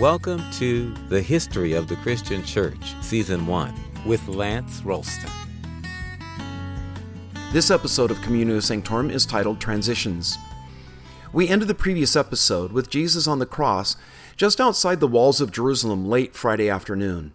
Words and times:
Welcome 0.00 0.42
to 0.52 0.94
The 1.10 1.20
History 1.20 1.74
of 1.74 1.86
the 1.86 1.96
Christian 1.96 2.42
Church, 2.42 2.94
Season 3.02 3.46
1, 3.46 3.74
with 4.06 4.26
Lance 4.28 4.80
Ralston. 4.82 5.30
This 7.52 7.70
episode 7.70 8.10
of 8.10 8.16
Communio 8.20 8.62
Sanctorum 8.62 9.10
is 9.10 9.26
titled 9.26 9.60
Transitions. 9.60 10.38
We 11.34 11.50
ended 11.50 11.68
the 11.68 11.74
previous 11.74 12.16
episode 12.16 12.72
with 12.72 12.88
Jesus 12.88 13.26
on 13.26 13.40
the 13.40 13.44
cross 13.44 13.96
just 14.38 14.58
outside 14.58 15.00
the 15.00 15.06
walls 15.06 15.42
of 15.42 15.52
Jerusalem 15.52 16.08
late 16.08 16.34
Friday 16.34 16.70
afternoon. 16.70 17.34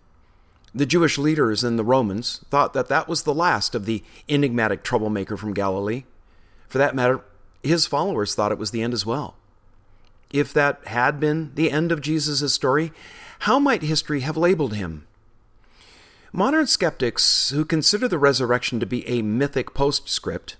The 0.73 0.87
Jewish 0.87 1.19
leaders 1.19 1.63
and 1.63 1.77
the 1.77 1.83
Romans 1.83 2.43
thought 2.49 2.73
that 2.73 2.87
that 2.87 3.07
was 3.07 3.21
the 3.21 3.33
last 3.35 3.75
of 3.75 3.85
the 3.85 4.03
enigmatic 4.27 4.81
troublemaker 4.81 5.37
from 5.37 5.53
Galilee. 5.53 6.05
For 6.67 6.79
that 6.79 6.95
matter, 6.95 7.21
his 7.61 7.85
followers 7.85 8.33
thought 8.33 8.51
it 8.51 8.57
was 8.57 8.71
the 8.71 8.81
end 8.81 8.95
as 8.95 9.05
well. 9.05 9.35
If 10.35 10.51
that 10.51 10.85
had 10.87 11.17
been 11.17 11.51
the 11.55 11.71
end 11.71 11.93
of 11.93 12.01
Jesus' 12.01 12.53
story, 12.53 12.91
how 13.39 13.57
might 13.57 13.83
history 13.83 14.19
have 14.19 14.35
labeled 14.35 14.73
him? 14.73 15.07
Modern 16.33 16.67
skeptics 16.67 17.51
who 17.51 17.63
consider 17.63 18.09
the 18.09 18.17
resurrection 18.17 18.81
to 18.81 18.85
be 18.85 19.07
a 19.07 19.21
mythic 19.21 19.73
postscript, 19.73 20.57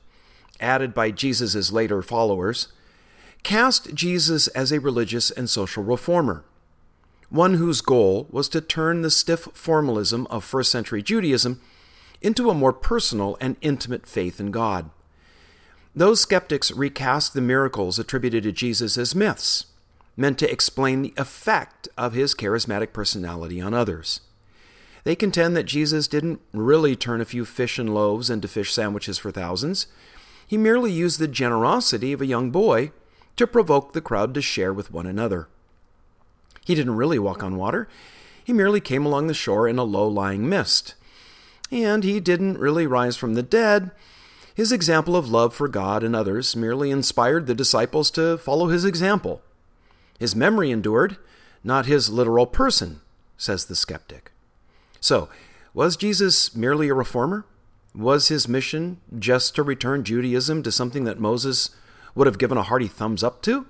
added 0.62 0.94
by 0.94 1.12
Jesus' 1.12 1.74
later 1.74 2.02
followers, 2.02 2.70
cast 3.44 3.94
Jesus 3.94 4.48
as 4.48 4.72
a 4.72 4.80
religious 4.80 5.30
and 5.30 5.50
social 5.50 5.84
reformer, 5.84 6.46
one 7.30 7.56
whose 7.56 7.82
goal 7.82 8.28
was 8.32 8.48
to 8.48 8.62
turn 8.62 9.02
the 9.02 9.12
stiff 9.12 9.50
formalism 9.54 10.26
of 10.28 10.46
first 10.46 10.72
century 10.72 11.04
Judaism 11.04 11.60
into 12.22 12.50
a 12.50 12.54
more 12.54 12.72
personal 12.72 13.38
and 13.42 13.58
intimate 13.60 14.08
faith 14.08 14.40
in 14.40 14.52
God. 14.52 14.90
Those 15.94 16.20
skeptics 16.20 16.72
recast 16.72 17.34
the 17.34 17.42
miracles 17.42 17.98
attributed 17.98 18.44
to 18.44 18.52
Jesus 18.52 18.98
as 18.98 19.16
myths, 19.16 19.68
meant 20.18 20.38
to 20.40 20.52
explain 20.52 21.02
the 21.02 21.14
effect 21.18 21.88
of 21.98 22.14
his 22.14 22.34
charismatic 22.34 22.94
personality 22.94 23.60
on 23.60 23.74
others. 23.74 24.22
They 25.04 25.16
contend 25.16 25.56
that 25.56 25.64
Jesus 25.64 26.08
didn't 26.08 26.42
really 26.52 26.96
turn 26.96 27.22
a 27.22 27.26
few 27.26 27.46
fish 27.46 27.78
and 27.78 27.94
loaves 27.94 28.30
into 28.30 28.48
fish 28.48 28.74
sandwiches 28.74 29.18
for 29.18 29.32
thousands. 29.32 29.88
He 30.48 30.58
merely 30.58 30.92
used 30.92 31.20
the 31.20 31.28
generosity 31.28 32.12
of 32.14 32.22
a 32.22 32.26
young 32.26 32.50
boy 32.50 32.92
to 33.36 33.46
provoke 33.46 33.94
the 33.94 34.02
crowd 34.02 34.34
to 34.34 34.42
share 34.42 34.74
with 34.74 34.92
one 34.92 35.06
another. 35.06 35.48
He 36.66 36.74
didn't 36.74 36.96
really 36.96 37.20
walk 37.20 37.44
on 37.44 37.58
water, 37.58 37.88
he 38.44 38.54
merely 38.54 38.80
came 38.80 39.06
along 39.06 39.28
the 39.28 39.34
shore 39.34 39.68
in 39.68 39.80
a 39.80 39.84
low 39.84 40.08
lying 40.08 40.48
mist. 40.48 40.96
And 41.72 42.04
he 42.04 42.20
didn't 42.20 42.60
really 42.60 42.86
rise 42.86 43.18
from 43.18 43.34
the 43.34 43.44
dead 43.44 43.92
his 44.56 44.72
example 44.72 45.18
of 45.18 45.30
love 45.30 45.54
for 45.54 45.68
God 45.68 46.02
and 46.02 46.16
others 46.16 46.56
merely 46.56 46.90
inspired 46.90 47.46
the 47.46 47.54
disciples 47.54 48.10
to 48.12 48.38
follow 48.38 48.70
his 48.70 48.86
example. 48.86 49.42
His 50.20 50.36
memory 50.36 50.72
endured, 50.72 51.18
not 51.64 51.86
his 51.86 52.10
literal 52.10 52.46
person, 52.46 53.02
says 53.38 53.66
the 53.66 53.76
skeptic. 53.76 54.32
So, 55.00 55.30
was 55.74 55.98
Jesus 55.98 56.56
merely 56.56 56.88
a 56.90 56.94
reformer? 56.94 57.46
Was 57.94 58.30
his 58.30 58.48
mission 58.48 59.00
just 59.18 59.56
to 59.56 59.64
return 59.64 60.04
Judaism 60.04 60.64
to 60.64 60.72
something 60.72 61.04
that 61.06 61.20
Moses 61.20 61.70
would 62.14 62.28
have 62.28 62.38
given 62.38 62.58
a 62.58 62.64
hearty 62.64 62.88
thumbs 62.88 63.24
up 63.24 63.42
to? 63.44 63.68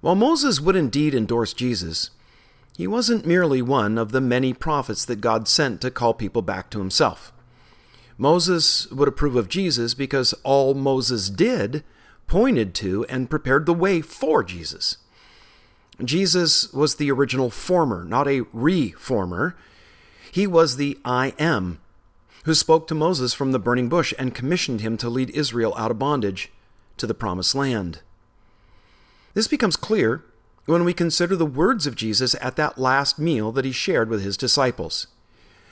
While 0.00 0.14
Moses 0.14 0.60
would 0.60 0.76
indeed 0.76 1.14
endorse 1.14 1.52
Jesus, 1.52 2.10
he 2.76 2.86
wasn't 2.86 3.26
merely 3.26 3.62
one 3.62 3.98
of 3.98 4.12
the 4.12 4.20
many 4.20 4.52
prophets 4.52 5.04
that 5.04 5.20
God 5.20 5.46
sent 5.46 5.80
to 5.80 5.90
call 5.90 6.14
people 6.14 6.42
back 6.42 6.70
to 6.70 6.78
himself. 6.78 7.32
Moses 8.18 8.90
would 8.90 9.08
approve 9.08 9.36
of 9.36 9.48
Jesus 9.48 9.94
because 9.94 10.32
all 10.42 10.74
Moses 10.74 11.28
did 11.28 11.84
pointed 12.26 12.74
to 12.76 13.04
and 13.06 13.30
prepared 13.30 13.66
the 13.66 13.74
way 13.74 14.00
for 14.00 14.42
Jesus. 14.42 14.96
Jesus 16.04 16.72
was 16.72 16.96
the 16.96 17.10
original 17.10 17.50
former, 17.50 18.04
not 18.04 18.28
a 18.28 18.42
reformer. 18.52 19.56
He 20.30 20.46
was 20.46 20.76
the 20.76 20.98
I 21.04 21.34
am 21.38 21.78
who 22.44 22.54
spoke 22.54 22.88
to 22.88 22.94
Moses 22.94 23.34
from 23.34 23.52
the 23.52 23.58
burning 23.58 23.88
bush 23.88 24.12
and 24.18 24.34
commissioned 24.34 24.80
him 24.80 24.96
to 24.98 25.08
lead 25.08 25.30
Israel 25.30 25.74
out 25.76 25.90
of 25.90 25.98
bondage 25.98 26.50
to 26.96 27.06
the 27.06 27.14
promised 27.14 27.54
land. 27.54 28.00
This 29.34 29.48
becomes 29.48 29.76
clear 29.76 30.24
when 30.66 30.84
we 30.84 30.92
consider 30.92 31.36
the 31.36 31.46
words 31.46 31.86
of 31.86 31.96
Jesus 31.96 32.34
at 32.40 32.56
that 32.56 32.78
last 32.78 33.18
meal 33.18 33.52
that 33.52 33.64
he 33.64 33.72
shared 33.72 34.08
with 34.08 34.22
his 34.22 34.36
disciples. 34.36 35.06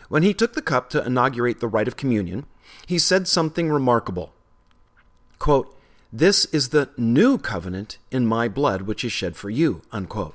When 0.09 0.23
he 0.23 0.35
took 0.35 0.55
the 0.55 0.63
cup 0.63 0.91
to 0.91 1.05
inaugurate 1.05 1.61
the 1.61 1.69
rite 1.69 1.89
of 1.89 1.97
communion, 1.97 2.47
he 2.87 2.99
said 2.99 3.29
something 3.29 3.71
remarkable. 3.71 4.33
Quote, 5.39 5.77
This 6.13 6.47
is 6.47 6.71
the 6.71 6.91
new 6.97 7.39
covenant 7.39 7.99
in 8.11 8.27
my 8.27 8.49
blood, 8.49 8.83
which 8.83 9.05
is 9.05 9.13
shed 9.13 9.37
for 9.37 9.49
you. 9.49 9.83
Unquote. 9.93 10.35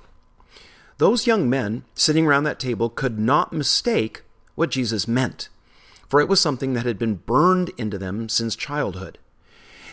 Those 0.98 1.28
young 1.28 1.50
men 1.50 1.84
sitting 1.94 2.26
around 2.26 2.46
that 2.46 2.60
table 2.60 2.90
could 2.90 3.20
not 3.20 3.52
mistake 3.52 4.24
what 4.56 4.72
Jesus 4.72 5.06
meant, 5.06 5.50
for 6.08 6.22
it 6.22 6.30
was 6.30 6.40
something 6.40 6.74
that 6.74 6.86
had 6.86 6.98
been 6.98 7.16
burned 7.16 7.72
into 7.78 7.98
them 7.98 8.30
since 8.30 8.56
childhood. 8.56 9.18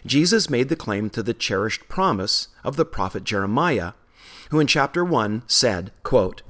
Jesus 0.07 0.49
made 0.49 0.69
the 0.69 0.77
claim 0.77 1.11
to 1.11 1.23
the 1.23 1.35
cherished 1.35 1.89
promise 1.89 2.49
of 2.63 2.77
the 2.77 2.85
prophet 2.85 3.25
Jeremiah, 3.25 3.95
who 4.51 4.61
in 4.61 4.69
chapter 4.69 5.05
1 5.05 5.43
said, 5.49 5.91
quote, 6.05 6.43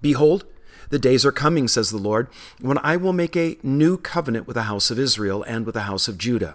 Behold, 0.00 0.44
the 0.90 0.98
days 1.00 1.26
are 1.26 1.32
coming, 1.32 1.66
says 1.66 1.90
the 1.90 1.98
Lord, 1.98 2.28
when 2.60 2.78
I 2.78 2.96
will 2.96 3.12
make 3.12 3.36
a 3.36 3.58
new 3.64 3.96
covenant 3.96 4.46
with 4.46 4.54
the 4.54 4.62
house 4.62 4.92
of 4.92 4.98
Israel 5.00 5.42
and 5.42 5.66
with 5.66 5.74
the 5.74 5.82
house 5.82 6.06
of 6.06 6.18
Judah. 6.18 6.54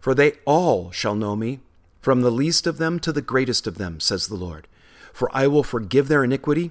for 0.00 0.14
they 0.14 0.32
all 0.44 0.90
shall 0.90 1.14
know 1.14 1.36
me, 1.36 1.60
from 2.00 2.22
the 2.22 2.30
least 2.30 2.66
of 2.66 2.78
them 2.78 2.98
to 3.00 3.12
the 3.12 3.22
greatest 3.22 3.66
of 3.66 3.78
them, 3.78 4.00
says 4.00 4.26
the 4.26 4.34
Lord. 4.34 4.66
For 5.12 5.30
I 5.32 5.46
will 5.46 5.62
forgive 5.62 6.08
their 6.08 6.24
iniquity, 6.24 6.70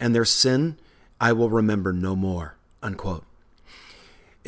and 0.00 0.14
their 0.14 0.24
sin 0.24 0.76
I 1.20 1.32
will 1.32 1.50
remember 1.50 1.92
no 1.92 2.16
more. 2.16 2.56
Unquote. 2.82 3.24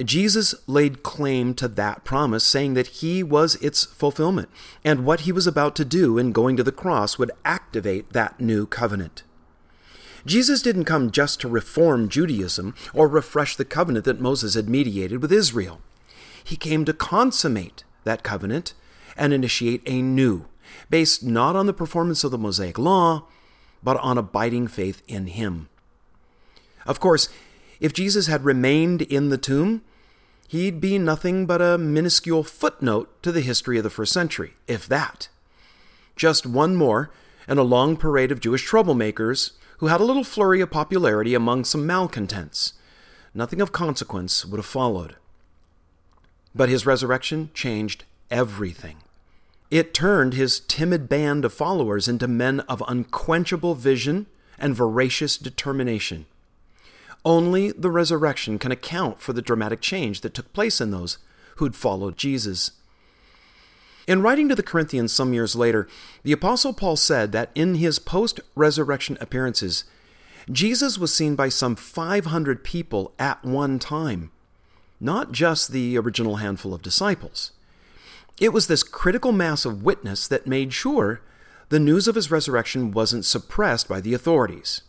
Jesus 0.04 0.54
laid 0.66 1.02
claim 1.02 1.54
to 1.54 1.68
that 1.68 2.04
promise, 2.04 2.44
saying 2.44 2.74
that 2.74 2.88
he 2.88 3.22
was 3.22 3.54
its 3.56 3.84
fulfillment, 3.84 4.50
and 4.84 5.06
what 5.06 5.20
he 5.20 5.32
was 5.32 5.46
about 5.46 5.74
to 5.76 5.86
do 5.86 6.18
in 6.18 6.32
going 6.32 6.56
to 6.56 6.62
the 6.62 6.72
cross 6.72 7.18
would 7.18 7.30
activate 7.46 8.12
that 8.12 8.38
new 8.38 8.66
covenant. 8.66 9.22
Jesus 10.26 10.60
didn't 10.60 10.84
come 10.84 11.10
just 11.10 11.40
to 11.40 11.48
reform 11.48 12.08
Judaism 12.08 12.74
or 12.92 13.08
refresh 13.08 13.56
the 13.56 13.64
covenant 13.64 14.04
that 14.04 14.20
Moses 14.20 14.54
had 14.54 14.68
mediated 14.68 15.22
with 15.22 15.32
Israel. 15.32 15.80
He 16.44 16.56
came 16.56 16.84
to 16.84 16.92
consummate 16.92 17.84
that 18.06 18.22
covenant 18.22 18.72
and 19.16 19.34
initiate 19.34 19.82
a 19.84 20.00
new, 20.00 20.46
based 20.88 21.22
not 21.22 21.54
on 21.54 21.66
the 21.66 21.74
performance 21.74 22.24
of 22.24 22.30
the 22.30 22.38
Mosaic 22.38 22.78
law, 22.78 23.26
but 23.82 23.98
on 23.98 24.16
abiding 24.16 24.68
faith 24.68 25.02
in 25.06 25.26
him. 25.26 25.68
Of 26.86 26.98
course, 27.00 27.28
if 27.78 27.92
Jesus 27.92 28.26
had 28.26 28.44
remained 28.44 29.02
in 29.02 29.28
the 29.28 29.38
tomb, 29.38 29.82
he'd 30.48 30.80
be 30.80 30.98
nothing 30.98 31.46
but 31.46 31.60
a 31.60 31.76
minuscule 31.76 32.42
footnote 32.42 33.22
to 33.22 33.30
the 33.30 33.40
history 33.42 33.76
of 33.76 33.84
the 33.84 33.90
first 33.90 34.12
century, 34.12 34.54
if 34.66 34.88
that. 34.88 35.28
Just 36.14 36.46
one 36.46 36.74
more 36.74 37.10
in 37.46 37.58
a 37.58 37.62
long 37.62 37.96
parade 37.96 38.32
of 38.32 38.40
Jewish 38.40 38.68
troublemakers 38.68 39.52
who 39.78 39.86
had 39.88 40.00
a 40.00 40.04
little 40.04 40.24
flurry 40.24 40.60
of 40.60 40.70
popularity 40.70 41.34
among 41.34 41.64
some 41.64 41.86
malcontents. 41.86 42.72
Nothing 43.34 43.60
of 43.60 43.72
consequence 43.72 44.46
would 44.46 44.56
have 44.56 44.64
followed. 44.64 45.16
But 46.56 46.70
his 46.70 46.86
resurrection 46.86 47.50
changed 47.52 48.04
everything. 48.30 48.96
It 49.70 49.92
turned 49.92 50.34
his 50.34 50.60
timid 50.60 51.08
band 51.08 51.44
of 51.44 51.52
followers 51.52 52.08
into 52.08 52.26
men 52.26 52.60
of 52.60 52.82
unquenchable 52.88 53.74
vision 53.74 54.26
and 54.58 54.74
voracious 54.74 55.36
determination. 55.36 56.26
Only 57.24 57.72
the 57.72 57.90
resurrection 57.90 58.58
can 58.58 58.72
account 58.72 59.20
for 59.20 59.32
the 59.32 59.42
dramatic 59.42 59.80
change 59.80 60.20
that 60.20 60.32
took 60.32 60.52
place 60.52 60.80
in 60.80 60.92
those 60.92 61.18
who'd 61.56 61.74
followed 61.74 62.16
Jesus. 62.16 62.70
In 64.06 64.22
writing 64.22 64.48
to 64.48 64.54
the 64.54 64.62
Corinthians 64.62 65.12
some 65.12 65.34
years 65.34 65.56
later, 65.56 65.88
the 66.22 66.32
Apostle 66.32 66.72
Paul 66.72 66.96
said 66.96 67.32
that 67.32 67.50
in 67.56 67.74
his 67.74 67.98
post 67.98 68.38
resurrection 68.54 69.18
appearances, 69.20 69.84
Jesus 70.50 70.96
was 70.96 71.12
seen 71.12 71.34
by 71.34 71.48
some 71.48 71.74
500 71.74 72.62
people 72.62 73.12
at 73.18 73.44
one 73.44 73.80
time, 73.80 74.30
not 75.00 75.32
just 75.32 75.72
the 75.72 75.98
original 75.98 76.36
handful 76.36 76.74
of 76.74 76.82
disciples. 76.82 77.52
It 78.40 78.52
was 78.52 78.66
this 78.66 78.82
critical 78.82 79.32
mass 79.32 79.64
of 79.64 79.82
witness 79.82 80.28
that 80.28 80.46
made 80.46 80.72
sure 80.72 81.22
the 81.68 81.80
news 81.80 82.06
of 82.06 82.14
his 82.14 82.30
resurrection 82.30 82.90
wasn't 82.90 83.24
suppressed 83.24 83.88
by 83.88 84.00
the 84.00 84.14
authorities. 84.14 84.82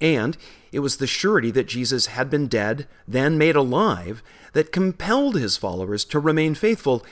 And 0.00 0.36
it 0.72 0.80
was 0.80 0.96
the 0.96 1.06
surety 1.06 1.50
that 1.52 1.66
Jesus 1.66 2.06
had 2.06 2.30
been 2.30 2.46
dead, 2.46 2.86
then 3.06 3.38
made 3.38 3.56
alive, 3.56 4.22
that 4.52 4.72
compelled 4.72 5.36
his 5.36 5.56
followers 5.56 6.04
to 6.06 6.18
remain 6.18 6.54
faithful 6.54 7.04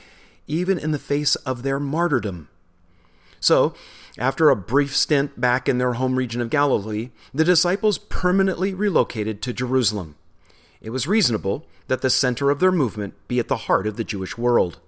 even 0.46 0.78
in 0.78 0.92
the 0.92 0.98
face 0.98 1.34
of 1.36 1.62
their 1.62 1.80
martyrdom. 1.80 2.48
So, 3.40 3.74
after 4.18 4.48
a 4.48 4.56
brief 4.56 4.96
stint 4.96 5.40
back 5.40 5.68
in 5.68 5.78
their 5.78 5.94
home 5.94 6.16
region 6.16 6.40
of 6.40 6.50
Galilee, 6.50 7.10
the 7.34 7.44
disciples 7.44 7.98
permanently 7.98 8.72
relocated 8.72 9.42
to 9.42 9.52
Jerusalem. 9.52 10.16
It 10.80 10.90
was 10.90 11.06
reasonable 11.06 11.66
that 11.88 12.02
the 12.02 12.10
center 12.10 12.50
of 12.50 12.60
their 12.60 12.72
movement 12.72 13.14
be 13.28 13.38
at 13.38 13.48
the 13.48 13.56
heart 13.56 13.86
of 13.86 13.96
the 13.96 14.04
Jewish 14.04 14.36
world. 14.36 14.78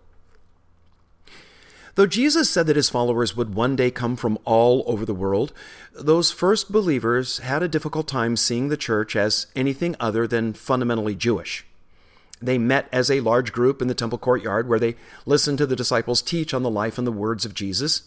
Though 1.95 2.07
Jesus 2.07 2.49
said 2.49 2.69
that 2.69 2.77
his 2.77 2.91
followers 2.91 3.37
would 3.37 3.57
one 3.57 3.75
day 3.75 3.91
come 3.91 4.15
from 4.15 4.39
all 4.45 4.85
over 4.87 5.05
the 5.05 5.15
world, 5.15 5.53
those 5.93 6.31
first 6.31 6.71
believers 6.71 7.39
had 7.39 7.61
a 7.61 7.67
difficult 7.67 8.07
time 8.07 8.37
seeing 8.37 8.69
the 8.69 8.77
church 8.77 9.17
as 9.17 9.49
anything 9.57 9.97
other 9.99 10.27
than 10.29 10.53
fundamentally 10.53 11.17
Jewish. 11.17 11.67
They 12.41 12.57
met 12.57 12.89
as 12.93 13.11
a 13.11 13.19
large 13.19 13.53
group 13.53 13.83
in 13.83 13.89
the 13.89 13.97
temple 13.97 14.19
courtyard 14.19 14.69
where 14.69 14.79
they 14.79 14.95
listened 15.27 15.59
to 15.59 15.67
the 15.67 15.75
disciples 15.75 16.23
teach 16.23 16.55
on 16.55 16.63
the 16.63 16.71
life 16.71 16.99
and 16.99 17.07
the 17.07 17.11
words 17.11 17.45
of 17.45 17.53
Jesus. 17.53 18.03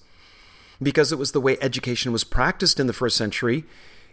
Because 0.81 1.11
it 1.11 1.19
was 1.19 1.33
the 1.33 1.41
way 1.41 1.57
education 1.59 2.13
was 2.13 2.23
practiced 2.23 2.79
in 2.79 2.87
the 2.87 2.93
first 2.93 3.17
century, 3.17 3.65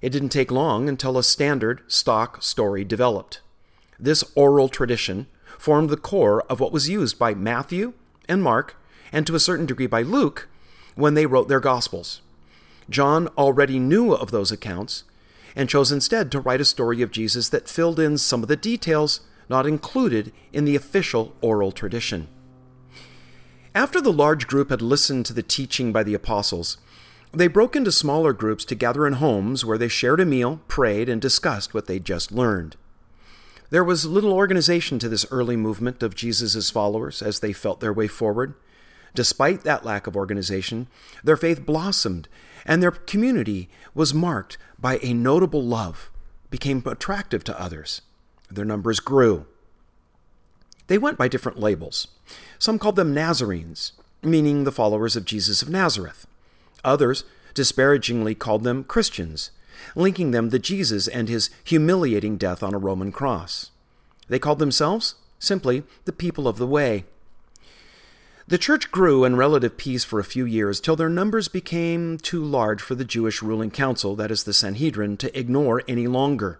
it 0.02 0.10
didn't 0.10 0.30
take 0.30 0.50
long 0.50 0.88
until 0.88 1.16
a 1.16 1.22
standard 1.22 1.82
stock 1.86 2.42
story 2.42 2.84
developed. 2.84 3.42
This 3.98 4.22
oral 4.34 4.68
tradition 4.68 5.26
formed 5.58 5.90
the 5.90 5.96
core 5.96 6.42
of 6.42 6.60
what 6.60 6.72
was 6.72 6.88
used 6.88 7.18
by 7.18 7.34
Matthew 7.34 7.94
and 8.28 8.42
Mark 8.42 8.76
and 9.12 9.26
to 9.26 9.34
a 9.34 9.40
certain 9.40 9.66
degree 9.66 9.86
by 9.86 10.02
Luke 10.02 10.48
when 10.94 11.14
they 11.14 11.26
wrote 11.26 11.48
their 11.48 11.60
Gospels. 11.60 12.20
John 12.88 13.28
already 13.38 13.78
knew 13.78 14.12
of 14.12 14.30
those 14.30 14.52
accounts 14.52 15.04
and 15.56 15.68
chose 15.68 15.90
instead 15.90 16.30
to 16.30 16.40
write 16.40 16.60
a 16.60 16.64
story 16.64 17.02
of 17.02 17.10
Jesus 17.10 17.48
that 17.48 17.68
filled 17.68 17.98
in 17.98 18.18
some 18.18 18.42
of 18.42 18.48
the 18.48 18.56
details 18.56 19.20
not 19.48 19.66
included 19.66 20.32
in 20.52 20.64
the 20.64 20.76
official 20.76 21.34
oral 21.40 21.72
tradition. 21.72 22.28
After 23.74 24.00
the 24.00 24.12
large 24.12 24.46
group 24.46 24.70
had 24.70 24.82
listened 24.82 25.26
to 25.26 25.32
the 25.32 25.42
teaching 25.42 25.92
by 25.92 26.02
the 26.02 26.14
apostles, 26.14 26.78
they 27.32 27.48
broke 27.48 27.76
into 27.76 27.92
smaller 27.92 28.32
groups 28.32 28.64
to 28.66 28.74
gather 28.74 29.06
in 29.06 29.14
homes 29.14 29.64
where 29.64 29.78
they 29.78 29.88
shared 29.88 30.20
a 30.20 30.24
meal, 30.24 30.60
prayed, 30.68 31.08
and 31.08 31.20
discussed 31.20 31.74
what 31.74 31.86
they'd 31.86 32.04
just 32.04 32.32
learned. 32.32 32.76
There 33.70 33.84
was 33.84 34.06
little 34.06 34.32
organization 34.32 34.98
to 34.98 35.08
this 35.08 35.26
early 35.30 35.56
movement 35.56 36.02
of 36.02 36.14
Jesus' 36.14 36.70
followers 36.70 37.20
as 37.20 37.40
they 37.40 37.52
felt 37.52 37.80
their 37.80 37.92
way 37.92 38.06
forward. 38.06 38.54
Despite 39.14 39.62
that 39.64 39.84
lack 39.84 40.06
of 40.06 40.16
organization, 40.16 40.86
their 41.22 41.36
faith 41.36 41.66
blossomed, 41.66 42.28
and 42.64 42.82
their 42.82 42.90
community 42.90 43.68
was 43.94 44.14
marked 44.14 44.56
by 44.78 44.98
a 45.02 45.12
notable 45.12 45.62
love, 45.62 46.10
became 46.50 46.82
attractive 46.86 47.44
to 47.44 47.60
others. 47.60 48.00
Their 48.50 48.64
numbers 48.64 49.00
grew. 49.00 49.46
They 50.86 50.96
went 50.96 51.18
by 51.18 51.28
different 51.28 51.58
labels. 51.58 52.08
Some 52.58 52.78
called 52.78 52.96
them 52.96 53.12
Nazarenes, 53.12 53.92
meaning 54.22 54.64
the 54.64 54.72
followers 54.72 55.16
of 55.16 55.26
Jesus 55.26 55.60
of 55.60 55.68
Nazareth. 55.68 56.26
Others 56.84 57.24
disparagingly 57.52 58.34
called 58.34 58.64
them 58.64 58.84
Christians, 58.84 59.50
linking 59.94 60.30
them 60.30 60.50
to 60.50 60.58
Jesus 60.58 61.08
and 61.08 61.28
his 61.28 61.50
humiliating 61.64 62.36
death 62.36 62.62
on 62.62 62.74
a 62.74 62.78
Roman 62.78 63.12
cross. 63.12 63.70
They 64.28 64.38
called 64.38 64.58
themselves 64.58 65.14
simply 65.38 65.84
the 66.04 66.12
people 66.12 66.48
of 66.48 66.58
the 66.58 66.66
way. 66.66 67.04
The 68.48 68.58
church 68.58 68.90
grew 68.90 69.24
in 69.24 69.36
relative 69.36 69.76
peace 69.76 70.04
for 70.04 70.18
a 70.18 70.24
few 70.24 70.46
years 70.46 70.80
till 70.80 70.96
their 70.96 71.10
numbers 71.10 71.48
became 71.48 72.16
too 72.16 72.42
large 72.42 72.80
for 72.80 72.94
the 72.94 73.04
Jewish 73.04 73.42
ruling 73.42 73.70
council, 73.70 74.16
that 74.16 74.30
is 74.30 74.44
the 74.44 74.54
Sanhedrin, 74.54 75.18
to 75.18 75.38
ignore 75.38 75.82
any 75.86 76.06
longer. 76.06 76.58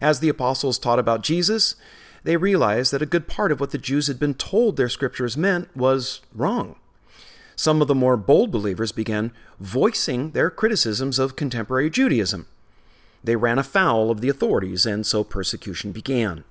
As 0.00 0.18
the 0.18 0.28
apostles 0.28 0.76
taught 0.76 0.98
about 0.98 1.22
Jesus, 1.22 1.76
they 2.24 2.36
realized 2.36 2.92
that 2.92 3.02
a 3.02 3.06
good 3.06 3.28
part 3.28 3.52
of 3.52 3.60
what 3.60 3.70
the 3.70 3.78
Jews 3.78 4.08
had 4.08 4.18
been 4.18 4.34
told 4.34 4.76
their 4.76 4.88
scriptures 4.88 5.36
meant 5.36 5.74
was 5.76 6.20
wrong. 6.34 6.76
Some 7.56 7.80
of 7.80 7.88
the 7.88 7.94
more 7.94 8.16
bold 8.16 8.50
believers 8.50 8.92
began 8.92 9.32
voicing 9.60 10.32
their 10.32 10.50
criticisms 10.50 11.18
of 11.18 11.36
contemporary 11.36 11.90
Judaism. 11.90 12.46
They 13.22 13.36
ran 13.36 13.58
afoul 13.58 14.10
of 14.10 14.20
the 14.20 14.28
authorities, 14.28 14.84
and 14.84 15.06
so 15.06 15.24
persecution 15.24 15.92
began. 15.92 16.44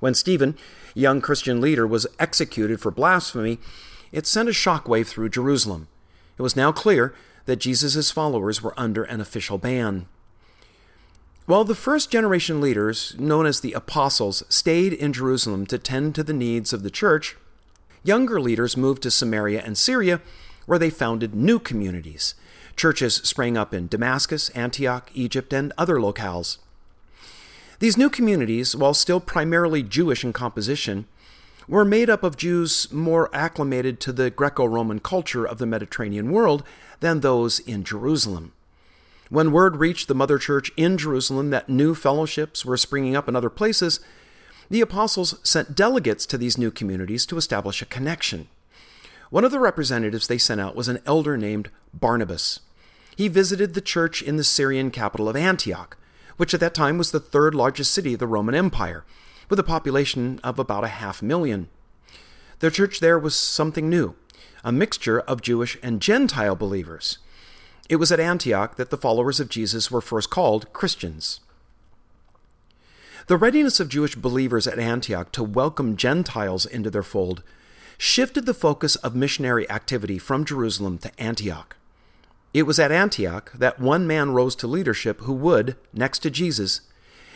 When 0.00 0.14
Stephen, 0.14 0.56
young 0.94 1.20
Christian 1.20 1.60
leader, 1.60 1.86
was 1.86 2.06
executed 2.18 2.80
for 2.80 2.90
blasphemy, 2.90 3.58
it 4.12 4.26
sent 4.26 4.48
a 4.48 4.52
shockwave 4.52 5.06
through 5.06 5.30
Jerusalem. 5.30 5.88
It 6.38 6.42
was 6.42 6.56
now 6.56 6.72
clear 6.72 7.14
that 7.46 7.56
Jesus' 7.56 8.10
followers 8.10 8.62
were 8.62 8.74
under 8.78 9.04
an 9.04 9.20
official 9.20 9.58
ban. 9.58 10.06
While 11.46 11.64
the 11.64 11.76
first 11.76 12.10
generation 12.10 12.60
leaders, 12.60 13.14
known 13.18 13.46
as 13.46 13.60
the 13.60 13.72
apostles, 13.72 14.42
stayed 14.48 14.92
in 14.92 15.12
Jerusalem 15.12 15.64
to 15.66 15.78
tend 15.78 16.14
to 16.16 16.24
the 16.24 16.32
needs 16.32 16.72
of 16.72 16.82
the 16.82 16.90
church, 16.90 17.36
younger 18.06 18.40
leaders 18.40 18.76
moved 18.76 19.02
to 19.02 19.10
Samaria 19.10 19.62
and 19.64 19.76
Syria, 19.76 20.20
where 20.66 20.78
they 20.78 20.90
founded 20.90 21.34
new 21.34 21.58
communities. 21.58 22.34
Churches 22.76 23.16
sprang 23.16 23.56
up 23.56 23.72
in 23.72 23.88
Damascus, 23.88 24.50
Antioch, 24.50 25.10
Egypt, 25.14 25.52
and 25.52 25.72
other 25.78 25.96
locales. 25.96 26.58
These 27.78 27.96
new 27.96 28.08
communities, 28.08 28.74
while 28.74 28.94
still 28.94 29.20
primarily 29.20 29.82
Jewish 29.82 30.24
in 30.24 30.32
composition, 30.32 31.06
were 31.68 31.84
made 31.84 32.08
up 32.08 32.22
of 32.22 32.36
Jews 32.36 32.90
more 32.92 33.34
acclimated 33.34 33.98
to 34.00 34.12
the 34.12 34.30
Greco 34.30 34.64
Roman 34.64 35.00
culture 35.00 35.44
of 35.44 35.58
the 35.58 35.66
Mediterranean 35.66 36.30
world 36.30 36.62
than 37.00 37.20
those 37.20 37.58
in 37.60 37.82
Jerusalem. 37.84 38.52
When 39.28 39.50
word 39.50 39.76
reached 39.76 40.06
the 40.06 40.14
Mother 40.14 40.38
Church 40.38 40.70
in 40.76 40.96
Jerusalem 40.96 41.50
that 41.50 41.68
new 41.68 41.94
fellowships 41.94 42.64
were 42.64 42.76
springing 42.76 43.16
up 43.16 43.28
in 43.28 43.34
other 43.34 43.50
places, 43.50 43.98
the 44.68 44.80
apostles 44.80 45.38
sent 45.42 45.74
delegates 45.74 46.26
to 46.26 46.38
these 46.38 46.58
new 46.58 46.70
communities 46.70 47.26
to 47.26 47.36
establish 47.36 47.82
a 47.82 47.86
connection. 47.86 48.48
One 49.30 49.44
of 49.44 49.50
the 49.50 49.60
representatives 49.60 50.26
they 50.26 50.38
sent 50.38 50.60
out 50.60 50.76
was 50.76 50.88
an 50.88 51.00
elder 51.04 51.36
named 51.36 51.70
Barnabas. 51.92 52.60
He 53.16 53.28
visited 53.28 53.74
the 53.74 53.80
church 53.80 54.22
in 54.22 54.36
the 54.36 54.44
Syrian 54.44 54.90
capital 54.90 55.28
of 55.28 55.36
Antioch, 55.36 55.96
which 56.36 56.52
at 56.52 56.60
that 56.60 56.74
time 56.74 56.98
was 56.98 57.10
the 57.10 57.20
third 57.20 57.54
largest 57.54 57.92
city 57.92 58.14
of 58.14 58.20
the 58.20 58.26
Roman 58.26 58.54
Empire, 58.54 59.04
with 59.48 59.58
a 59.58 59.64
population 59.64 60.38
of 60.44 60.58
about 60.58 60.84
a 60.84 60.88
half 60.88 61.22
million. 61.22 61.68
The 62.58 62.70
church 62.70 63.00
there 63.00 63.18
was 63.18 63.34
something 63.34 63.88
new, 63.88 64.14
a 64.64 64.72
mixture 64.72 65.20
of 65.20 65.42
Jewish 65.42 65.78
and 65.82 66.00
Gentile 66.00 66.56
believers. 66.56 67.18
It 67.88 67.96
was 67.96 68.10
at 68.10 68.20
Antioch 68.20 68.76
that 68.76 68.90
the 68.90 68.96
followers 68.96 69.40
of 69.40 69.48
Jesus 69.48 69.90
were 69.90 70.00
first 70.00 70.30
called 70.30 70.72
Christians. 70.72 71.40
The 73.28 73.36
readiness 73.36 73.80
of 73.80 73.88
Jewish 73.88 74.14
believers 74.14 74.68
at 74.68 74.78
Antioch 74.78 75.32
to 75.32 75.42
welcome 75.42 75.96
Gentiles 75.96 76.64
into 76.64 76.90
their 76.90 77.02
fold 77.02 77.42
shifted 77.98 78.46
the 78.46 78.54
focus 78.54 78.94
of 78.96 79.16
missionary 79.16 79.68
activity 79.68 80.16
from 80.16 80.44
Jerusalem 80.44 80.98
to 80.98 81.10
Antioch. 81.20 81.76
It 82.54 82.62
was 82.62 82.78
at 82.78 82.92
Antioch 82.92 83.50
that 83.54 83.80
one 83.80 84.06
man 84.06 84.30
rose 84.30 84.54
to 84.56 84.68
leadership 84.68 85.22
who 85.22 85.32
would, 85.32 85.74
next 85.92 86.20
to 86.20 86.30
Jesus, 86.30 86.82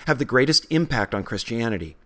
have 0.06 0.20
the 0.20 0.24
greatest 0.24 0.64
impact 0.70 1.12
on 1.12 1.24
Christianity. 1.24 1.96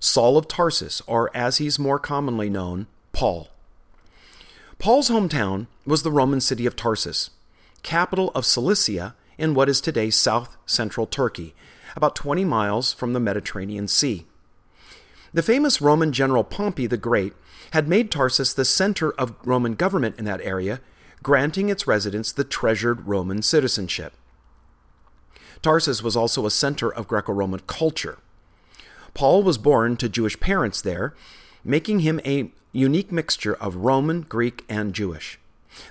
Saul 0.00 0.36
of 0.36 0.48
Tarsus, 0.48 1.00
or 1.06 1.30
as 1.32 1.58
he's 1.58 1.78
more 1.78 2.00
commonly 2.00 2.50
known, 2.50 2.88
Paul. 3.12 3.48
Paul's 4.80 5.08
hometown 5.08 5.68
was 5.86 6.02
the 6.02 6.10
Roman 6.10 6.40
city 6.40 6.66
of 6.66 6.74
Tarsus, 6.74 7.30
capital 7.84 8.32
of 8.34 8.44
Cilicia 8.44 9.14
in 9.38 9.54
what 9.54 9.68
is 9.68 9.80
today 9.80 10.10
south 10.10 10.56
central 10.66 11.06
Turkey, 11.06 11.54
about 11.96 12.16
20 12.16 12.44
miles 12.44 12.92
from 12.92 13.12
the 13.12 13.20
Mediterranean 13.20 13.88
Sea. 13.88 14.26
The 15.32 15.42
famous 15.42 15.80
Roman 15.80 16.12
general 16.12 16.44
Pompey 16.44 16.86
the 16.86 16.96
Great 16.96 17.34
had 17.72 17.88
made 17.88 18.10
Tarsus 18.10 18.52
the 18.52 18.64
center 18.64 19.12
of 19.12 19.34
Roman 19.44 19.74
government 19.74 20.18
in 20.18 20.24
that 20.24 20.40
area, 20.40 20.80
granting 21.22 21.68
its 21.68 21.86
residents 21.86 22.32
the 22.32 22.44
treasured 22.44 23.06
Roman 23.06 23.42
citizenship. 23.42 24.14
Tarsus 25.62 26.02
was 26.02 26.16
also 26.16 26.46
a 26.46 26.50
center 26.50 26.92
of 26.92 27.06
Greco 27.06 27.32
Roman 27.32 27.60
culture. 27.60 28.18
Paul 29.14 29.42
was 29.42 29.58
born 29.58 29.96
to 29.98 30.08
Jewish 30.08 30.38
parents 30.40 30.80
there, 30.80 31.14
making 31.62 32.00
him 32.00 32.20
a 32.24 32.50
unique 32.72 33.12
mixture 33.12 33.54
of 33.54 33.76
Roman, 33.76 34.22
Greek, 34.22 34.64
and 34.68 34.94
Jewish. 34.94 35.38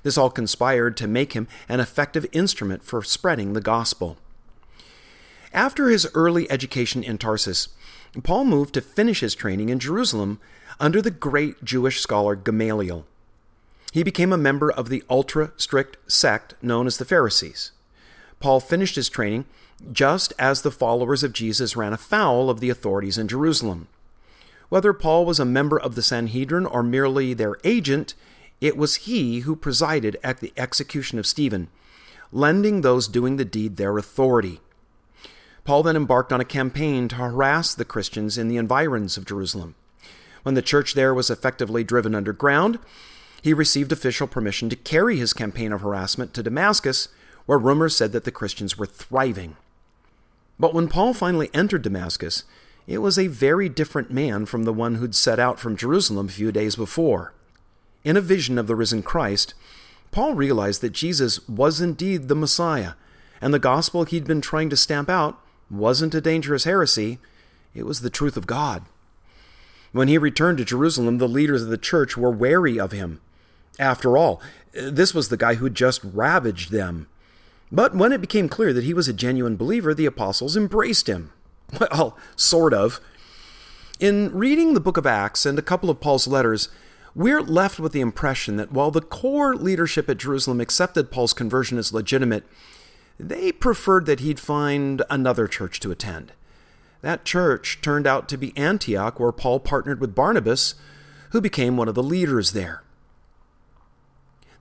This 0.03 0.17
all 0.17 0.29
conspired 0.29 0.97
to 0.97 1.07
make 1.07 1.33
him 1.33 1.47
an 1.67 1.79
effective 1.79 2.25
instrument 2.31 2.83
for 2.83 3.03
spreading 3.03 3.53
the 3.53 3.61
gospel. 3.61 4.17
After 5.53 5.89
his 5.89 6.07
early 6.13 6.49
education 6.51 7.03
in 7.03 7.17
Tarsus, 7.17 7.69
Paul 8.23 8.45
moved 8.45 8.73
to 8.75 8.81
finish 8.81 9.21
his 9.21 9.35
training 9.35 9.69
in 9.69 9.79
Jerusalem 9.79 10.39
under 10.79 11.01
the 11.01 11.11
great 11.11 11.63
Jewish 11.63 11.99
scholar 11.99 12.35
Gamaliel. 12.35 13.05
He 13.91 14.03
became 14.03 14.31
a 14.31 14.37
member 14.37 14.71
of 14.71 14.89
the 14.89 15.03
ultra 15.09 15.51
strict 15.57 15.97
sect 16.11 16.53
known 16.61 16.85
as 16.85 16.97
the 16.97 17.05
Pharisees. 17.05 17.71
Paul 18.39 18.59
finished 18.59 18.95
his 18.95 19.09
training 19.09 19.45
just 19.91 20.33
as 20.37 20.61
the 20.61 20.71
followers 20.71 21.23
of 21.23 21.33
Jesus 21.33 21.75
ran 21.75 21.93
afoul 21.93 22.49
of 22.49 22.59
the 22.59 22.69
authorities 22.69 23.17
in 23.17 23.27
Jerusalem. 23.27 23.87
Whether 24.69 24.93
Paul 24.93 25.25
was 25.25 25.39
a 25.39 25.45
member 25.45 25.79
of 25.79 25.95
the 25.95 26.03
Sanhedrin 26.03 26.65
or 26.65 26.83
merely 26.83 27.33
their 27.33 27.57
agent, 27.63 28.13
it 28.61 28.77
was 28.77 29.07
he 29.07 29.39
who 29.39 29.55
presided 29.55 30.17
at 30.23 30.41
the 30.41 30.53
execution 30.55 31.17
of 31.17 31.25
Stephen, 31.25 31.69
lending 32.31 32.81
those 32.81 33.07
doing 33.07 33.37
the 33.37 33.45
deed 33.45 33.77
their 33.77 33.97
authority. 33.97 34.59
Paul 35.69 35.83
then 35.83 35.95
embarked 35.95 36.33
on 36.33 36.41
a 36.41 36.45
campaign 36.45 37.07
to 37.09 37.17
harass 37.17 37.75
the 37.75 37.85
Christians 37.85 38.39
in 38.39 38.47
the 38.47 38.57
environs 38.57 39.17
of 39.17 39.25
Jerusalem. 39.27 39.75
When 40.41 40.55
the 40.55 40.63
church 40.63 40.95
there 40.95 41.13
was 41.13 41.29
effectively 41.29 41.83
driven 41.83 42.15
underground, 42.15 42.79
he 43.43 43.53
received 43.53 43.91
official 43.91 44.25
permission 44.25 44.69
to 44.69 44.75
carry 44.75 45.17
his 45.17 45.31
campaign 45.31 45.71
of 45.71 45.81
harassment 45.81 46.33
to 46.33 46.41
Damascus, 46.41 47.09
where 47.45 47.59
rumors 47.59 47.95
said 47.95 48.13
that 48.13 48.23
the 48.23 48.31
Christians 48.31 48.79
were 48.79 48.88
thriving. 48.88 49.57
But 50.59 50.73
when 50.73 50.88
Paul 50.88 51.13
finally 51.13 51.51
entered 51.53 51.83
Damascus, 51.83 52.45
it 52.88 52.97
was 52.97 53.19
a 53.19 53.27
very 53.27 53.69
different 53.69 54.09
man 54.09 54.47
from 54.47 54.63
the 54.63 54.73
one 54.73 54.95
who'd 54.95 55.13
set 55.13 55.38
out 55.38 55.59
from 55.59 55.77
Jerusalem 55.77 56.29
a 56.29 56.31
few 56.31 56.51
days 56.51 56.75
before. 56.75 57.35
In 58.03 58.17
a 58.17 58.21
vision 58.21 58.57
of 58.57 58.65
the 58.65 58.75
risen 58.75 59.03
Christ, 59.03 59.53
Paul 60.09 60.33
realized 60.33 60.81
that 60.81 60.93
Jesus 60.93 61.47
was 61.47 61.79
indeed 61.79 62.27
the 62.27 62.33
Messiah, 62.33 62.93
and 63.39 63.53
the 63.53 63.59
gospel 63.59 64.05
he'd 64.05 64.25
been 64.25 64.41
trying 64.41 64.71
to 64.71 64.75
stamp 64.75 65.11
out 65.11 65.39
wasn't 65.69 66.15
a 66.15 66.21
dangerous 66.21 66.63
heresy, 66.63 67.19
it 67.73 67.85
was 67.85 68.01
the 68.01 68.09
truth 68.09 68.38
of 68.38 68.47
God. 68.47 68.83
When 69.91 70.07
he 70.07 70.17
returned 70.17 70.57
to 70.59 70.65
Jerusalem, 70.65 71.17
the 71.17 71.27
leaders 71.27 71.63
of 71.63 71.69
the 71.69 71.77
church 71.77 72.15
were 72.15 72.31
wary 72.31 72.79
of 72.79 72.91
him. 72.91 73.21
After 73.79 74.17
all, 74.17 74.41
this 74.73 75.13
was 75.13 75.29
the 75.29 75.38
guy 75.38 75.55
who'd 75.55 75.75
just 75.75 76.01
ravaged 76.03 76.71
them. 76.71 77.07
But 77.71 77.95
when 77.95 78.11
it 78.11 78.21
became 78.21 78.49
clear 78.49 78.73
that 78.73 78.83
he 78.83 78.93
was 78.93 79.07
a 79.07 79.13
genuine 79.13 79.55
believer, 79.55 79.93
the 79.93 80.05
apostles 80.05 80.57
embraced 80.57 81.07
him. 81.07 81.31
Well, 81.79 82.17
sort 82.35 82.73
of. 82.73 82.99
In 83.99 84.31
reading 84.33 84.73
the 84.73 84.79
book 84.79 84.97
of 84.97 85.05
Acts 85.05 85.45
and 85.45 85.59
a 85.59 85.63
couple 85.63 85.91
of 85.91 85.99
Paul's 85.99 86.25
letters, 86.25 86.69
we're 87.13 87.41
left 87.41 87.79
with 87.79 87.91
the 87.91 88.01
impression 88.01 88.55
that 88.55 88.71
while 88.71 88.89
the 88.89 89.01
core 89.01 89.55
leadership 89.55 90.09
at 90.09 90.17
Jerusalem 90.17 90.61
accepted 90.61 91.11
Paul's 91.11 91.33
conversion 91.33 91.77
as 91.77 91.93
legitimate, 91.93 92.43
they 93.19 93.51
preferred 93.51 94.05
that 94.05 94.21
he'd 94.21 94.39
find 94.39 95.03
another 95.09 95.47
church 95.47 95.79
to 95.81 95.91
attend. 95.91 96.31
That 97.01 97.25
church 97.25 97.79
turned 97.81 98.07
out 98.07 98.29
to 98.29 98.38
be 98.38 98.57
Antioch, 98.57 99.19
where 99.19 99.31
Paul 99.31 99.59
partnered 99.59 99.99
with 99.99 100.15
Barnabas, 100.15 100.75
who 101.31 101.41
became 101.41 101.77
one 101.77 101.88
of 101.88 101.95
the 101.95 102.03
leaders 102.03 102.53
there. 102.53 102.83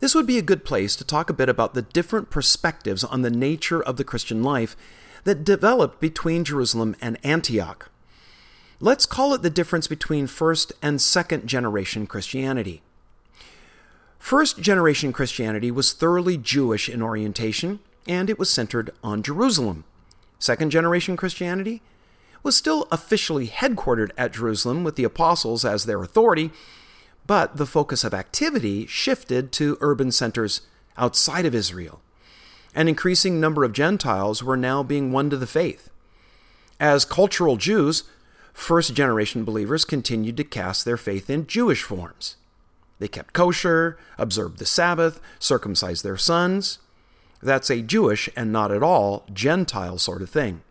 This 0.00 0.15
would 0.15 0.27
be 0.27 0.38
a 0.38 0.43
good 0.43 0.65
place 0.65 0.95
to 0.97 1.05
talk 1.05 1.31
a 1.31 1.35
bit 1.35 1.49
about 1.49 1.75
the 1.75 1.83
different 1.83 2.31
perspectives 2.31 3.03
on 3.03 3.23
the 3.23 3.31
nature 3.31 3.83
of 3.83 3.97
the 3.97 4.05
Christian 4.05 4.43
life 4.43 4.77
that 5.25 5.45
developed 5.45 6.00
between 6.00 6.45
Jerusalem 6.45 6.95
and 7.00 7.19
Antioch. 7.25 7.91
Let's 8.81 9.07
call 9.07 9.35
it 9.35 9.43
the 9.43 9.50
difference 9.50 9.88
between 9.88 10.29
first 10.29 10.73
and 10.81 11.00
second 11.00 11.49
generation 11.49 12.07
Christianity. 12.07 12.83
First 14.21 14.61
generation 14.61 15.12
Christianity 15.12 15.73
was 15.73 15.93
thoroughly 15.93 16.37
Jewish 16.37 16.88
in 16.88 17.03
orientation, 17.03 17.81
and 18.09 18.31
it 18.31 18.38
was 18.38 18.50
centered 18.50 18.91
on 19.05 19.23
Jerusalem. 19.23 19.85
Second 20.38 20.71
generation 20.71 21.17
Christianity 21.17 21.83
was 22.43 22.57
still 22.57 22.88
officially 22.91 23.49
headquartered 23.49 24.11
at 24.17 24.33
Jerusalem 24.33 24.83
with 24.83 24.97
the 24.97 25.05
apostles 25.05 25.65
as 25.65 25.85
their 25.85 26.03
authority, 26.03 26.50
but 27.27 27.57
the 27.57 27.67
focus 27.67 28.05
of 28.05 28.15
activity 28.15 28.87
shifted 28.87 29.53
to 29.53 29.77
urban 29.81 30.11
centers 30.11 30.62
outside 30.97 31.45
of 31.45 31.55
Israel. 31.55 32.00
An 32.75 32.88
increasing 32.88 33.41
number 33.41 33.65
of 33.65 33.73
Gentiles 33.73 34.43
were 34.43 34.57
now 34.57 34.83
being 34.83 35.12
won 35.12 35.31
to 35.31 35.37
the 35.37 35.47
faith. 35.47 35.91
As 36.81 37.05
cultural 37.05 37.57
Jews, 37.57 38.05
first 38.53 38.95
generation 38.95 39.45
believers 39.45 39.85
continued 39.85 40.37
to 40.37 40.45
cast 40.45 40.85
their 40.85 40.97
faith 40.97 41.29
in 41.29 41.47
Jewish 41.47 41.83
forms. 41.83 42.37
They 42.99 43.09
kept 43.09 43.33
kosher, 43.33 43.99
observed 44.17 44.59
the 44.59 44.67
Sabbath, 44.67 45.21
circumcised 45.38 46.05
their 46.05 46.17
sons. 46.17 46.79
That's 47.42 47.71
a 47.71 47.83
Jewish 47.83 48.28
and 48.37 48.52
not 48.52 48.73
at 48.73 48.83
all 48.83 49.25
Gentile 49.33 49.99
sort 49.99 50.23
of 50.23 50.30
thing. 50.30 50.62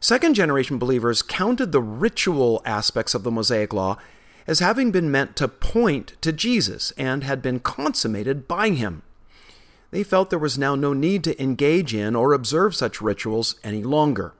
Second 0.00 0.34
generation 0.34 0.78
believers 0.78 1.22
counted 1.22 1.72
the 1.72 1.82
ritual 1.82 2.62
aspects 2.64 3.14
of 3.14 3.22
the 3.22 3.30
Mosaic 3.30 3.72
Law 3.72 3.96
as 4.46 4.58
having 4.58 4.90
been 4.90 5.10
meant 5.10 5.36
to 5.36 5.48
point 5.48 6.12
to 6.20 6.32
Jesus 6.32 6.92
and 6.98 7.24
had 7.24 7.40
been 7.40 7.58
consummated 7.58 8.46
by 8.46 8.68
him. 8.70 9.02
They 9.90 10.02
felt 10.02 10.28
there 10.28 10.38
was 10.38 10.58
now 10.58 10.74
no 10.74 10.92
need 10.92 11.24
to 11.24 11.42
engage 11.42 11.94
in 11.94 12.14
or 12.14 12.32
observe 12.32 12.74
such 12.74 13.00
rituals 13.00 13.54
any 13.64 13.82
longer. 13.82 14.34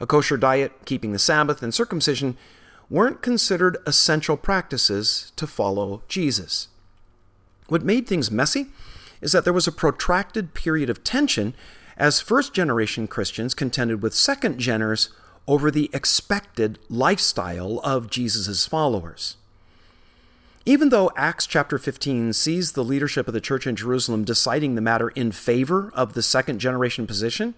A 0.00 0.06
kosher 0.06 0.36
diet, 0.36 0.72
keeping 0.84 1.12
the 1.12 1.18
Sabbath, 1.18 1.62
and 1.62 1.74
circumcision 1.74 2.36
weren't 2.90 3.22
considered 3.22 3.78
essential 3.86 4.36
practices 4.36 5.32
to 5.36 5.46
follow 5.46 6.02
Jesus. 6.08 6.68
What 7.68 7.84
made 7.84 8.06
things 8.06 8.30
messy 8.30 8.66
is 9.22 9.32
that 9.32 9.44
there 9.44 9.52
was 9.52 9.66
a 9.66 9.72
protracted 9.72 10.52
period 10.52 10.90
of 10.90 11.02
tension 11.02 11.54
as 11.96 12.20
first 12.20 12.52
generation 12.52 13.06
Christians 13.06 13.54
contended 13.54 14.02
with 14.02 14.14
second 14.14 14.58
geners 14.58 15.08
over 15.46 15.70
the 15.70 15.90
expected 15.94 16.78
lifestyle 16.88 17.80
of 17.84 18.10
Jesus' 18.10 18.66
followers. 18.66 19.36
Even 20.64 20.90
though 20.90 21.10
Acts 21.16 21.46
chapter 21.46 21.78
15 21.78 22.32
sees 22.32 22.72
the 22.72 22.84
leadership 22.84 23.26
of 23.26 23.34
the 23.34 23.40
church 23.40 23.66
in 23.66 23.74
Jerusalem 23.74 24.24
deciding 24.24 24.74
the 24.74 24.80
matter 24.80 25.08
in 25.10 25.32
favor 25.32 25.90
of 25.94 26.14
the 26.14 26.22
second 26.22 26.60
generation 26.60 27.06
position, 27.06 27.54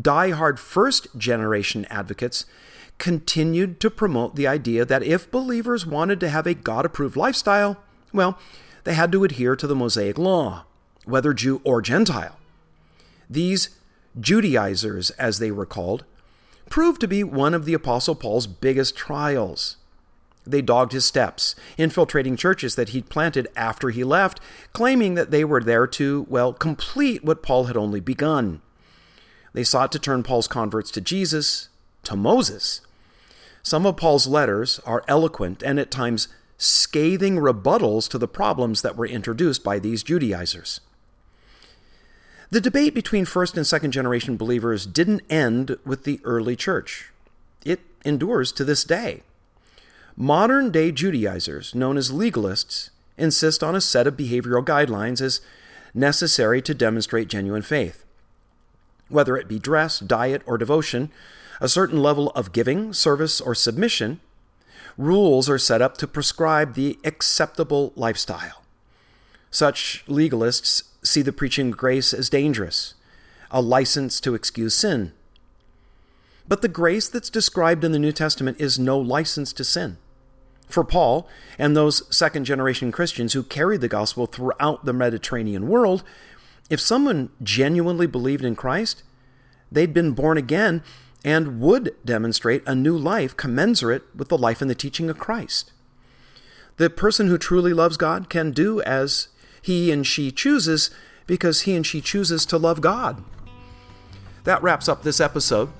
die-hard 0.00 0.60
first 0.60 1.08
generation 1.18 1.84
advocates 1.90 2.46
continued 2.98 3.80
to 3.80 3.90
promote 3.90 4.36
the 4.36 4.46
idea 4.46 4.84
that 4.84 5.02
if 5.02 5.30
believers 5.30 5.84
wanted 5.84 6.20
to 6.20 6.28
have 6.28 6.46
a 6.46 6.54
God 6.54 6.86
approved 6.86 7.16
lifestyle, 7.16 7.78
well, 8.12 8.38
they 8.84 8.94
had 8.94 9.10
to 9.12 9.24
adhere 9.24 9.56
to 9.56 9.66
the 9.66 9.74
Mosaic 9.74 10.18
law, 10.18 10.64
whether 11.04 11.32
Jew 11.32 11.60
or 11.64 11.82
Gentile. 11.82 12.38
These 13.28 13.70
Judaizers, 14.18 15.10
as 15.12 15.38
they 15.38 15.50
were 15.50 15.66
called, 15.66 16.04
proved 16.68 17.00
to 17.00 17.08
be 17.08 17.24
one 17.24 17.54
of 17.54 17.64
the 17.64 17.74
Apostle 17.74 18.14
Paul's 18.14 18.46
biggest 18.46 18.96
trials. 18.96 19.76
They 20.44 20.62
dogged 20.62 20.92
his 20.92 21.04
steps, 21.04 21.54
infiltrating 21.78 22.36
churches 22.36 22.74
that 22.74 22.90
he'd 22.90 23.08
planted 23.08 23.48
after 23.54 23.90
he 23.90 24.04
left, 24.04 24.40
claiming 24.72 25.14
that 25.14 25.30
they 25.30 25.44
were 25.44 25.62
there 25.62 25.86
to, 25.86 26.26
well, 26.28 26.52
complete 26.52 27.24
what 27.24 27.42
Paul 27.42 27.64
had 27.64 27.76
only 27.76 28.00
begun. 28.00 28.60
They 29.52 29.64
sought 29.64 29.92
to 29.92 29.98
turn 29.98 30.22
Paul's 30.22 30.48
converts 30.48 30.90
to 30.92 31.00
Jesus, 31.00 31.68
to 32.04 32.16
Moses. 32.16 32.80
Some 33.62 33.86
of 33.86 33.96
Paul's 33.96 34.26
letters 34.26 34.80
are 34.84 35.04
eloquent 35.06 35.62
and 35.62 35.78
at 35.78 35.90
times 35.90 36.28
scathing 36.56 37.36
rebuttals 37.36 38.08
to 38.08 38.18
the 38.18 38.28
problems 38.28 38.82
that 38.82 38.96
were 38.96 39.06
introduced 39.06 39.62
by 39.62 39.78
these 39.78 40.02
Judaizers. 40.02 40.80
The 42.52 42.60
debate 42.60 42.94
between 42.94 43.24
first 43.24 43.56
and 43.56 43.66
second 43.66 43.92
generation 43.92 44.36
believers 44.36 44.84
didn't 44.84 45.22
end 45.30 45.78
with 45.86 46.04
the 46.04 46.20
early 46.22 46.54
church. 46.54 47.10
It 47.64 47.80
endures 48.04 48.52
to 48.52 48.62
this 48.62 48.84
day. 48.84 49.22
Modern 50.18 50.70
day 50.70 50.92
Judaizers, 50.92 51.74
known 51.74 51.96
as 51.96 52.12
legalists, 52.12 52.90
insist 53.16 53.64
on 53.64 53.74
a 53.74 53.80
set 53.80 54.06
of 54.06 54.18
behavioral 54.18 54.62
guidelines 54.62 55.22
as 55.22 55.40
necessary 55.94 56.60
to 56.60 56.74
demonstrate 56.74 57.28
genuine 57.28 57.62
faith. 57.62 58.04
Whether 59.08 59.38
it 59.38 59.48
be 59.48 59.58
dress, 59.58 59.98
diet, 59.98 60.42
or 60.44 60.58
devotion, 60.58 61.10
a 61.58 61.70
certain 61.70 62.02
level 62.02 62.32
of 62.32 62.52
giving, 62.52 62.92
service, 62.92 63.40
or 63.40 63.54
submission, 63.54 64.20
rules 64.98 65.48
are 65.48 65.56
set 65.56 65.80
up 65.80 65.96
to 65.96 66.06
prescribe 66.06 66.74
the 66.74 66.98
acceptable 67.02 67.94
lifestyle. 67.96 68.62
Such 69.50 70.04
legalists 70.06 70.82
see 71.02 71.22
the 71.22 71.32
preaching 71.32 71.70
of 71.70 71.76
grace 71.76 72.12
as 72.14 72.30
dangerous, 72.30 72.94
a 73.50 73.60
license 73.60 74.20
to 74.20 74.34
excuse 74.34 74.74
sin. 74.74 75.12
But 76.48 76.62
the 76.62 76.68
grace 76.68 77.08
that's 77.08 77.30
described 77.30 77.84
in 77.84 77.92
the 77.92 77.98
New 77.98 78.12
Testament 78.12 78.60
is 78.60 78.78
no 78.78 78.98
license 78.98 79.52
to 79.54 79.64
sin. 79.64 79.98
For 80.68 80.84
Paul 80.84 81.28
and 81.58 81.76
those 81.76 82.14
second 82.14 82.44
generation 82.44 82.92
Christians 82.92 83.32
who 83.32 83.42
carried 83.42 83.80
the 83.80 83.88
gospel 83.88 84.26
throughout 84.26 84.84
the 84.84 84.92
Mediterranean 84.92 85.68
world, 85.68 86.02
if 86.70 86.80
someone 86.80 87.30
genuinely 87.42 88.06
believed 88.06 88.44
in 88.44 88.56
Christ, 88.56 89.02
they'd 89.70 89.92
been 89.92 90.12
born 90.12 90.38
again 90.38 90.82
and 91.24 91.60
would 91.60 91.94
demonstrate 92.04 92.62
a 92.66 92.74
new 92.74 92.96
life 92.96 93.36
commensurate 93.36 94.04
with 94.16 94.28
the 94.28 94.38
life 94.38 94.60
and 94.60 94.70
the 94.70 94.74
teaching 94.74 95.10
of 95.10 95.18
Christ. 95.18 95.72
The 96.78 96.90
person 96.90 97.28
who 97.28 97.38
truly 97.38 97.72
loves 97.74 97.96
God 97.96 98.30
can 98.30 98.50
do 98.50 98.80
as 98.82 99.28
he 99.62 99.90
and 99.90 100.06
she 100.06 100.30
chooses 100.30 100.90
because 101.26 101.62
he 101.62 101.74
and 101.74 101.86
she 101.86 102.00
chooses 102.00 102.44
to 102.46 102.58
love 102.58 102.80
God. 102.80 103.24
That 104.44 104.62
wraps 104.62 104.88
up 104.88 105.02
this 105.02 105.20
episode. 105.20 105.70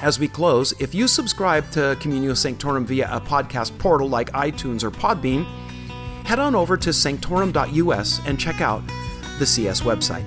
As 0.00 0.18
we 0.18 0.28
close, 0.28 0.72
if 0.80 0.94
you 0.94 1.08
subscribe 1.08 1.70
to 1.70 1.96
Communio 2.00 2.36
Sanctorum 2.36 2.84
via 2.86 3.08
a 3.10 3.20
podcast 3.20 3.76
portal 3.78 4.08
like 4.08 4.30
iTunes 4.32 4.82
or 4.82 4.90
Podbean, 4.90 5.44
head 6.24 6.38
on 6.38 6.54
over 6.54 6.76
to 6.76 6.90
sanctorum.us 6.90 8.20
and 8.26 8.38
check 8.38 8.60
out 8.60 8.82
the 9.38 9.46
CS 9.46 9.80
website. 9.80 10.24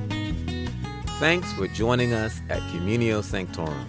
Thanks 1.20 1.54
for 1.54 1.68
joining 1.68 2.14
us 2.14 2.42
at 2.50 2.60
Communio 2.74 3.24
Sanctorum. 3.24 3.86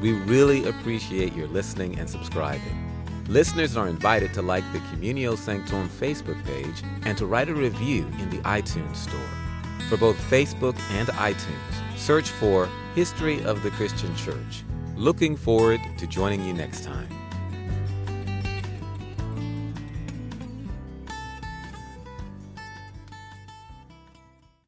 We 0.00 0.12
really 0.12 0.68
appreciate 0.68 1.34
your 1.34 1.48
listening 1.48 1.98
and 1.98 2.08
subscribing. 2.08 2.85
Listeners 3.28 3.76
are 3.76 3.88
invited 3.88 4.32
to 4.34 4.42
like 4.42 4.62
the 4.72 4.78
Communio 4.78 5.36
Sanctorum 5.36 5.88
Facebook 5.88 6.42
page 6.44 6.84
and 7.02 7.18
to 7.18 7.26
write 7.26 7.48
a 7.48 7.54
review 7.54 8.06
in 8.20 8.30
the 8.30 8.38
iTunes 8.38 8.94
Store. 8.94 9.18
For 9.88 9.96
both 9.96 10.16
Facebook 10.30 10.78
and 10.92 11.08
iTunes, 11.08 11.96
search 11.96 12.30
for 12.30 12.68
History 12.94 13.42
of 13.44 13.64
the 13.64 13.70
Christian 13.70 14.14
Church. 14.14 14.62
Looking 14.94 15.36
forward 15.36 15.80
to 15.98 16.06
joining 16.06 16.44
you 16.44 16.52
next 16.52 16.84
time. 16.84 17.25